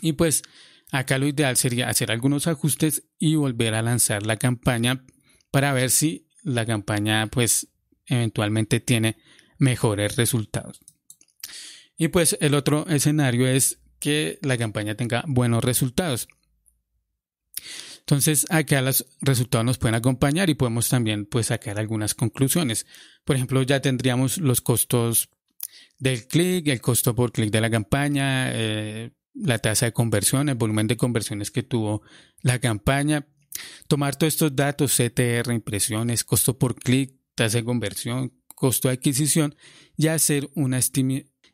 Y 0.00 0.14
pues 0.14 0.42
acá 0.90 1.18
lo 1.18 1.26
ideal 1.26 1.58
sería 1.58 1.90
hacer 1.90 2.10
algunos 2.10 2.46
ajustes 2.46 3.04
y 3.18 3.34
volver 3.34 3.74
a 3.74 3.82
lanzar 3.82 4.24
la 4.24 4.38
campaña 4.38 5.04
para 5.50 5.74
ver 5.74 5.90
si 5.90 6.26
la 6.42 6.64
campaña 6.64 7.26
pues 7.26 7.68
eventualmente 8.06 8.80
tiene 8.80 9.18
mejores 9.58 10.16
resultados. 10.16 10.80
Y 11.98 12.08
pues 12.08 12.38
el 12.40 12.54
otro 12.54 12.86
escenario 12.88 13.46
es 13.46 13.80
que 13.98 14.38
la 14.40 14.56
campaña 14.56 14.94
tenga 14.94 15.24
buenos 15.26 15.62
resultados. 15.62 16.26
Entonces, 18.06 18.46
acá 18.50 18.82
los 18.82 19.06
resultados 19.22 19.64
nos 19.64 19.78
pueden 19.78 19.94
acompañar 19.94 20.50
y 20.50 20.54
podemos 20.54 20.90
también 20.90 21.24
pues, 21.24 21.46
sacar 21.46 21.78
algunas 21.78 22.14
conclusiones. 22.14 22.86
Por 23.24 23.36
ejemplo, 23.36 23.62
ya 23.62 23.80
tendríamos 23.80 24.36
los 24.36 24.60
costos 24.60 25.30
del 25.98 26.26
clic, 26.26 26.68
el 26.68 26.82
costo 26.82 27.14
por 27.14 27.32
clic 27.32 27.50
de 27.50 27.62
la 27.62 27.70
campaña, 27.70 28.52
eh, 28.52 29.12
la 29.32 29.58
tasa 29.58 29.86
de 29.86 29.92
conversión, 29.92 30.50
el 30.50 30.54
volumen 30.56 30.86
de 30.86 30.98
conversiones 30.98 31.50
que 31.50 31.62
tuvo 31.62 32.02
la 32.42 32.58
campaña. 32.58 33.26
Tomar 33.88 34.16
todos 34.16 34.34
estos 34.34 34.54
datos, 34.54 34.94
CTR, 34.94 35.52
impresiones, 35.54 36.24
costo 36.24 36.58
por 36.58 36.74
clic, 36.74 37.14
tasa 37.34 37.58
de 37.58 37.64
conversión, 37.64 38.34
costo 38.54 38.88
de 38.88 38.94
adquisición 38.94 39.56
y 39.96 40.08
hacer 40.08 40.50
una, 40.54 40.78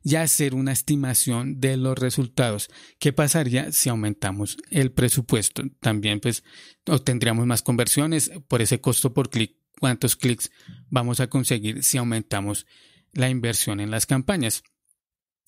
y 0.03 0.17
hacer 0.17 0.55
una 0.55 0.73
estimación 0.73 1.61
de 1.61 1.77
los 1.77 1.99
resultados. 1.99 2.69
¿Qué 2.99 3.13
pasaría 3.13 3.73
si 3.73 3.89
aumentamos 3.89 4.57
el 4.71 4.93
presupuesto? 4.93 5.63
También 5.81 6.21
pues 6.21 6.43
obtendríamos 6.87 7.47
más 7.47 7.63
conversiones 7.63 8.31
por 8.49 8.63
ese 8.63 8.81
costo 8.81 9.13
por 9.13 9.31
clic. 9.31 9.57
¿Cuántos 9.79 10.17
clics 10.17 10.51
vamos 10.91 11.21
a 11.21 11.29
conseguir 11.29 11.83
si 11.83 11.97
aumentamos 11.97 12.67
la 13.13 13.31
inversión 13.31 13.81
en 13.81 13.91
las 13.91 14.07
campañas? 14.07 14.63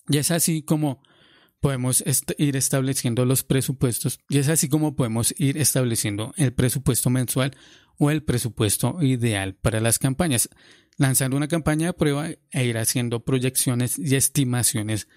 Y 0.08 0.16
es 0.18 0.30
así 0.30 0.62
como 0.62 1.02
podemos 1.60 2.02
ir 2.38 2.56
estableciendo 2.56 3.24
los 3.24 3.44
presupuestos 3.44 4.18
y 4.28 4.38
es 4.38 4.48
así 4.48 4.68
como 4.68 4.96
podemos 4.96 5.32
ir 5.38 5.58
estableciendo 5.58 6.34
el 6.36 6.52
presupuesto 6.52 7.08
mensual 7.08 7.56
o 7.98 8.10
el 8.10 8.24
presupuesto 8.24 9.00
ideal 9.00 9.54
para 9.54 9.80
las 9.80 10.00
campañas 10.00 10.48
lanzando 10.96 11.36
una 11.36 11.48
campaña 11.48 11.88
de 11.88 11.92
prueba 11.92 12.28
e 12.28 12.64
ir 12.64 12.78
haciendo 12.78 13.20
proyecciones 13.24 13.98
y 13.98 14.14
estimaciones 14.16 15.08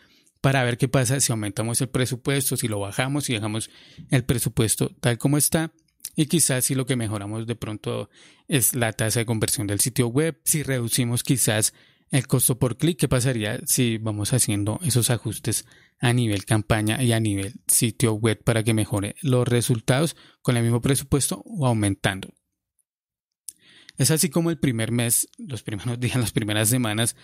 para 0.42 0.64
ver 0.64 0.78
qué 0.78 0.88
pasa 0.88 1.20
si 1.20 1.32
aumentamos 1.32 1.82
el 1.82 1.90
presupuesto, 1.90 2.58
si 2.58 2.68
lo 2.68 2.80
bajamos, 2.80 3.26
si 3.26 3.34
dejamos 3.34 3.70
el 4.12 4.24
presupuesto 4.24 4.90
tal 5.00 5.18
como 5.18 5.38
está 5.38 5.72
y 6.16 6.28
quizás 6.28 6.66
si 6.66 6.76
lo 6.76 6.86
que 6.86 6.96
mejoramos 6.96 7.48
de 7.48 7.56
pronto 7.56 8.10
es 8.48 8.76
la 8.76 8.94
tasa 8.94 9.20
de 9.20 9.26
conversión 9.26 9.68
del 9.68 9.80
sitio 9.80 10.08
web, 10.08 10.40
si 10.44 10.64
reducimos 10.64 11.24
quizás 11.24 11.74
el 12.12 12.28
costo 12.28 12.58
por 12.60 12.78
clic, 12.78 13.00
qué 13.00 13.08
pasaría 13.08 13.60
si 13.66 13.98
vamos 13.98 14.34
haciendo 14.34 14.80
esos 14.84 15.10
ajustes 15.10 15.66
a 16.00 16.14
nivel 16.14 16.46
campaña 16.46 17.02
y 17.02 17.12
a 17.12 17.20
nivel 17.20 17.56
sitio 17.68 18.14
web 18.14 18.42
para 18.44 18.64
que 18.64 18.74
mejore 18.74 19.16
los 19.22 19.48
resultados 19.48 20.16
con 20.42 20.58
el 20.58 20.64
mismo 20.64 20.82
presupuesto 20.82 21.42
o 21.46 21.66
aumentando. 21.66 22.30
Es 23.98 24.12
así 24.12 24.30
como 24.30 24.50
el 24.50 24.58
primer 24.58 24.92
mes, 24.92 25.30
los 25.38 25.64
primeros 25.64 26.00
días, 26.00 26.18
las 26.18 26.32
primeras 26.32 26.70
semanas, 26.70 27.16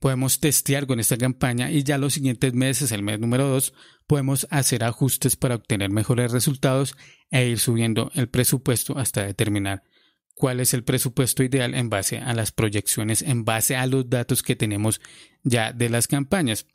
podemos 0.00 0.40
testear 0.40 0.86
con 0.86 1.00
esta 1.00 1.16
campaña 1.16 1.70
y 1.70 1.82
ya 1.82 1.98
los 1.98 2.14
siguientes 2.14 2.54
meses, 2.54 2.92
el 2.92 3.02
mes 3.02 3.18
número 3.18 3.48
2, 3.48 3.72
podemos 4.06 4.46
hacer 4.50 4.84
ajustes 4.84 5.36
para 5.36 5.56
obtener 5.56 5.90
mejores 5.90 6.30
resultados 6.32 6.96
e 7.30 7.48
ir 7.48 7.58
subiendo 7.58 8.10
el 8.14 8.28
presupuesto 8.28 8.98
hasta 8.98 9.24
determinar 9.24 9.82
cuál 10.34 10.60
es 10.60 10.72
el 10.72 10.84
presupuesto 10.84 11.42
ideal 11.42 11.74
en 11.74 11.90
base 11.90 12.18
a 12.18 12.32
las 12.32 12.52
proyecciones, 12.52 13.22
en 13.22 13.44
base 13.44 13.76
a 13.76 13.86
los 13.86 14.08
datos 14.08 14.42
que 14.42 14.56
tenemos 14.56 15.00
ya 15.42 15.72
de 15.72 15.90
las 15.90 16.06
campañas. 16.06 16.66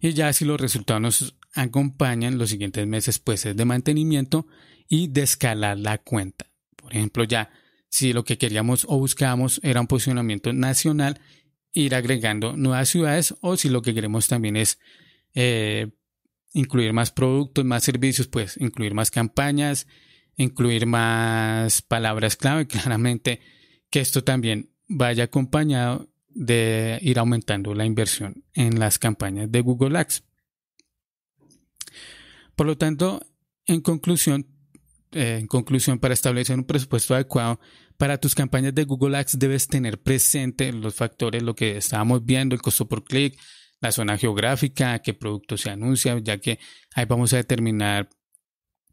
Y 0.00 0.12
ya 0.12 0.32
si 0.32 0.44
los 0.44 0.60
resultados 0.60 1.00
nos 1.00 1.36
acompañan, 1.54 2.38
los 2.38 2.50
siguientes 2.50 2.86
meses 2.86 3.18
pues 3.20 3.46
es 3.46 3.56
de 3.56 3.64
mantenimiento 3.64 4.46
y 4.88 5.08
de 5.08 5.22
escalar 5.22 5.78
la 5.78 5.98
cuenta. 5.98 6.50
Por 6.76 6.92
ejemplo, 6.92 7.24
ya 7.24 7.50
si 7.88 8.12
lo 8.12 8.24
que 8.24 8.38
queríamos 8.38 8.84
o 8.88 8.98
buscábamos 8.98 9.60
era 9.62 9.80
un 9.80 9.86
posicionamiento 9.86 10.52
nacional, 10.52 11.20
ir 11.72 11.94
agregando 11.94 12.56
nuevas 12.56 12.88
ciudades 12.88 13.34
o 13.40 13.56
si 13.56 13.68
lo 13.68 13.82
que 13.82 13.94
queremos 13.94 14.28
también 14.28 14.56
es 14.56 14.78
eh, 15.34 15.88
incluir 16.52 16.92
más 16.92 17.10
productos, 17.10 17.64
más 17.64 17.84
servicios, 17.84 18.26
pues 18.28 18.56
incluir 18.58 18.94
más 18.94 19.10
campañas, 19.10 19.86
incluir 20.36 20.86
más 20.86 21.82
palabras 21.82 22.36
clave, 22.36 22.66
claramente 22.68 23.40
que 23.90 24.00
esto 24.00 24.24
también 24.24 24.70
vaya 24.86 25.24
acompañado 25.24 26.08
de 26.28 26.98
ir 27.02 27.18
aumentando 27.18 27.74
la 27.74 27.84
inversión 27.84 28.44
en 28.54 28.78
las 28.78 28.98
campañas 28.98 29.50
de 29.50 29.60
Google 29.60 29.98
Ads. 29.98 30.24
Por 32.54 32.66
lo 32.66 32.76
tanto, 32.76 33.20
en 33.66 33.80
conclusión, 33.80 34.46
eh, 35.12 35.38
en 35.40 35.46
conclusión, 35.46 35.98
para 35.98 36.14
establecer 36.14 36.56
un 36.56 36.64
presupuesto 36.64 37.14
adecuado 37.14 37.60
para 37.98 38.18
tus 38.18 38.34
campañas 38.34 38.74
de 38.74 38.84
Google 38.84 39.16
Ads 39.18 39.38
debes 39.38 39.66
tener 39.66 40.00
presente 40.00 40.72
los 40.72 40.94
factores, 40.94 41.42
lo 41.42 41.54
que 41.54 41.76
estábamos 41.76 42.24
viendo, 42.24 42.54
el 42.54 42.62
costo 42.62 42.88
por 42.88 43.04
clic, 43.04 43.38
la 43.80 43.90
zona 43.90 44.16
geográfica, 44.16 45.00
qué 45.00 45.14
producto 45.14 45.56
se 45.56 45.70
anuncia, 45.70 46.16
ya 46.20 46.38
que 46.38 46.60
ahí 46.94 47.06
vamos 47.06 47.32
a 47.32 47.38
determinar 47.38 48.08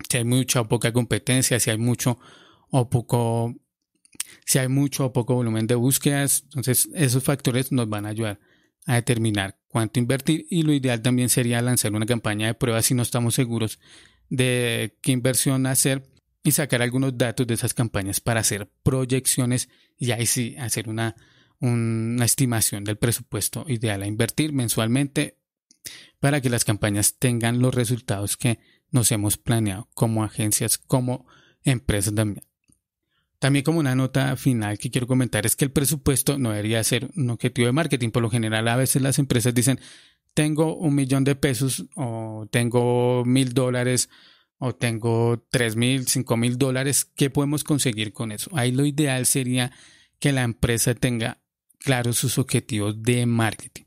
si 0.09 0.17
hay 0.17 0.25
mucha 0.25 0.61
o 0.61 0.67
poca 0.67 0.91
competencia, 0.91 1.59
si 1.59 1.69
hay 1.69 1.77
mucho 1.77 2.17
o 2.71 2.89
poco, 2.89 3.53
si 4.45 4.57
hay 4.57 4.67
mucho 4.67 5.05
o 5.05 5.13
poco 5.13 5.35
volumen 5.35 5.67
de 5.67 5.75
búsquedas. 5.75 6.43
Entonces, 6.45 6.89
esos 6.95 7.23
factores 7.23 7.71
nos 7.71 7.87
van 7.87 8.07
a 8.07 8.09
ayudar 8.09 8.39
a 8.87 8.95
determinar 8.95 9.59
cuánto 9.67 9.99
invertir 9.99 10.47
y 10.49 10.63
lo 10.63 10.73
ideal 10.73 11.01
también 11.01 11.29
sería 11.29 11.61
lanzar 11.61 11.93
una 11.93 12.05
campaña 12.07 12.47
de 12.47 12.53
prueba 12.55 12.81
si 12.81 12.93
no 12.95 13.03
estamos 13.03 13.35
seguros 13.35 13.79
de 14.35 14.97
qué 15.01 15.11
inversión 15.11 15.65
hacer 15.65 16.03
y 16.43 16.51
sacar 16.51 16.81
algunos 16.81 17.17
datos 17.17 17.47
de 17.47 17.55
esas 17.55 17.73
campañas 17.73 18.19
para 18.19 18.41
hacer 18.41 18.69
proyecciones 18.83 19.69
y 19.97 20.11
ahí 20.11 20.25
sí 20.25 20.55
hacer 20.57 20.89
una, 20.89 21.15
una 21.59 22.25
estimación 22.25 22.83
del 22.83 22.97
presupuesto 22.97 23.65
ideal 23.67 24.03
a 24.03 24.07
invertir 24.07 24.53
mensualmente 24.53 25.37
para 26.19 26.41
que 26.41 26.49
las 26.49 26.65
campañas 26.65 27.15
tengan 27.17 27.59
los 27.59 27.73
resultados 27.73 28.37
que 28.37 28.59
nos 28.91 29.11
hemos 29.11 29.37
planeado 29.37 29.89
como 29.93 30.23
agencias, 30.23 30.77
como 30.77 31.27
empresas 31.63 32.13
también. 32.13 32.45
También 33.39 33.63
como 33.63 33.79
una 33.79 33.95
nota 33.95 34.35
final 34.37 34.77
que 34.77 34.89
quiero 34.89 35.07
comentar 35.07 35.45
es 35.45 35.55
que 35.55 35.65
el 35.65 35.71
presupuesto 35.71 36.37
no 36.37 36.51
debería 36.51 36.83
ser 36.83 37.11
un 37.15 37.29
objetivo 37.29 37.67
de 37.67 37.73
marketing. 37.73 38.09
Por 38.09 38.23
lo 38.23 38.29
general 38.29 38.67
a 38.67 38.75
veces 38.75 39.01
las 39.01 39.19
empresas 39.19 39.53
dicen 39.53 39.79
tengo 40.35 40.75
un 40.75 40.93
millón 40.93 41.23
de 41.23 41.35
pesos 41.35 41.85
o 41.95 42.47
tengo 42.51 43.23
mil 43.25 43.53
dólares 43.53 44.09
o 44.59 44.75
tengo 44.75 45.45
3 45.49 45.75
mil, 45.75 46.07
5 46.07 46.37
mil 46.37 46.57
dólares, 46.57 47.05
¿qué 47.15 47.29
podemos 47.29 47.63
conseguir 47.63 48.13
con 48.13 48.31
eso? 48.31 48.51
Ahí 48.53 48.71
lo 48.71 48.85
ideal 48.85 49.25
sería 49.25 49.71
que 50.19 50.31
la 50.31 50.43
empresa 50.43 50.93
tenga 50.93 51.41
claros 51.79 52.17
sus 52.17 52.37
objetivos 52.37 53.01
de 53.01 53.25
marketing. 53.25 53.83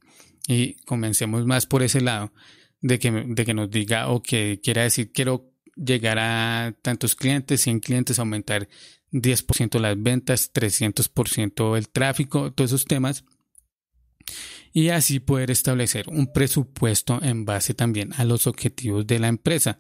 Y 0.46 0.74
comencemos 0.84 1.44
más 1.46 1.66
por 1.66 1.82
ese 1.82 2.00
lado, 2.00 2.32
de 2.80 2.98
que, 2.98 3.10
de 3.10 3.44
que 3.44 3.54
nos 3.54 3.70
diga 3.70 4.08
o 4.08 4.22
que 4.22 4.60
quiera 4.62 4.82
decir, 4.82 5.12
quiero 5.12 5.52
llegar 5.76 6.18
a 6.18 6.74
tantos 6.80 7.14
clientes, 7.14 7.60
100 7.60 7.80
clientes, 7.80 8.18
aumentar 8.18 8.68
10% 9.12 9.80
las 9.80 10.02
ventas, 10.02 10.52
300% 10.52 11.76
el 11.76 11.88
tráfico, 11.90 12.52
todos 12.52 12.70
esos 12.70 12.86
temas. 12.86 13.24
Y 14.72 14.90
así 14.90 15.20
poder 15.20 15.50
establecer 15.50 16.06
un 16.08 16.32
presupuesto 16.32 17.18
en 17.22 17.44
base 17.44 17.74
también 17.74 18.12
a 18.14 18.24
los 18.24 18.46
objetivos 18.46 19.06
de 19.06 19.18
la 19.18 19.28
empresa. 19.28 19.78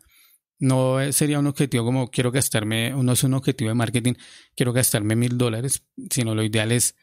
No 0.58 0.98
sería 1.12 1.38
un 1.38 1.46
objetivo 1.46 1.84
como 1.84 2.10
quiero 2.10 2.32
gastarme, 2.32 2.90
no 2.90 3.12
es 3.12 3.22
un 3.22 3.34
objetivo 3.34 3.68
de 3.68 3.74
marketing, 3.74 4.14
quiero 4.56 4.72
gastarme 4.72 5.14
mil 5.14 5.38
dólares, 5.38 5.84
sino 6.10 6.34
lo 6.34 6.42
ideal 6.42 6.72
es 6.72 6.96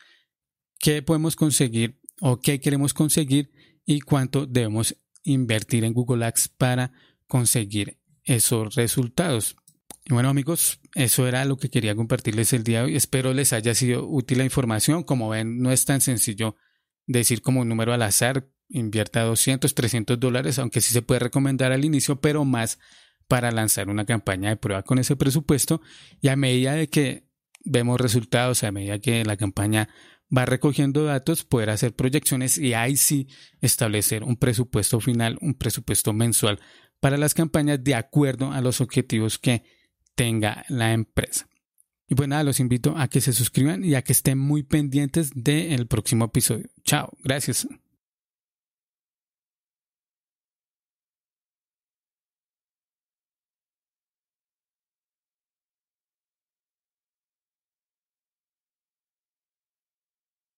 qué 0.77 1.01
podemos 1.01 1.35
conseguir 1.35 2.01
o 2.19 2.39
qué 2.39 2.59
queremos 2.59 2.93
conseguir 2.93 3.51
y 3.85 4.01
cuánto 4.01 4.45
debemos 4.45 4.97
invertir 5.23 5.85
en 5.85 5.93
Google 5.93 6.25
Ads 6.25 6.49
para 6.49 6.91
conseguir 7.27 7.97
esos 8.23 8.75
resultados. 8.75 9.55
Y 10.03 10.13
bueno 10.13 10.29
amigos, 10.29 10.79
eso 10.93 11.27
era 11.27 11.45
lo 11.45 11.57
que 11.57 11.69
quería 11.69 11.95
compartirles 11.95 12.53
el 12.53 12.63
día 12.63 12.79
de 12.79 12.85
hoy. 12.85 12.95
Espero 12.95 13.33
les 13.33 13.53
haya 13.53 13.73
sido 13.73 14.07
útil 14.07 14.37
la 14.37 14.43
información. 14.43 15.03
Como 15.03 15.29
ven, 15.29 15.61
no 15.61 15.71
es 15.71 15.85
tan 15.85 15.99
sencillo 15.99 16.55
decir 17.07 17.41
como 17.41 17.61
un 17.61 17.69
número 17.69 17.93
al 17.93 18.01
azar, 18.01 18.49
invierta 18.69 19.21
200, 19.21 19.73
300 19.73 20.19
dólares, 20.19 20.59
aunque 20.59 20.81
sí 20.81 20.93
se 20.93 21.01
puede 21.01 21.19
recomendar 21.19 21.71
al 21.71 21.85
inicio, 21.85 22.19
pero 22.19 22.45
más 22.45 22.79
para 23.27 23.51
lanzar 23.51 23.89
una 23.89 24.05
campaña 24.05 24.49
de 24.49 24.57
prueba 24.57 24.83
con 24.83 24.99
ese 24.99 25.15
presupuesto 25.15 25.81
y 26.21 26.27
a 26.27 26.35
medida 26.35 26.73
de 26.73 26.87
que 26.87 27.27
vemos 27.63 27.99
resultados, 27.99 28.63
a 28.63 28.71
medida 28.71 28.99
que 28.99 29.25
la 29.25 29.37
campaña 29.37 29.89
va 30.35 30.45
recogiendo 30.45 31.05
datos, 31.05 31.43
poder 31.43 31.69
hacer 31.69 31.95
proyecciones 31.95 32.57
y 32.57 32.73
ahí 32.73 32.97
sí 32.97 33.27
establecer 33.61 34.23
un 34.23 34.37
presupuesto 34.37 34.99
final, 34.99 35.37
un 35.41 35.53
presupuesto 35.55 36.13
mensual 36.13 36.59
para 36.99 37.17
las 37.17 37.33
campañas 37.33 37.83
de 37.83 37.95
acuerdo 37.95 38.51
a 38.51 38.61
los 38.61 38.81
objetivos 38.81 39.37
que 39.37 39.63
tenga 40.15 40.65
la 40.69 40.93
empresa. 40.93 41.47
Y 42.07 42.15
pues 42.15 42.29
nada, 42.29 42.43
los 42.43 42.59
invito 42.59 42.95
a 42.97 43.07
que 43.07 43.21
se 43.21 43.33
suscriban 43.33 43.83
y 43.83 43.95
a 43.95 44.03
que 44.03 44.13
estén 44.13 44.37
muy 44.37 44.63
pendientes 44.63 45.31
del 45.33 45.87
próximo 45.87 46.25
episodio. 46.25 46.69
Chao, 46.83 47.11
gracias. 47.23 47.67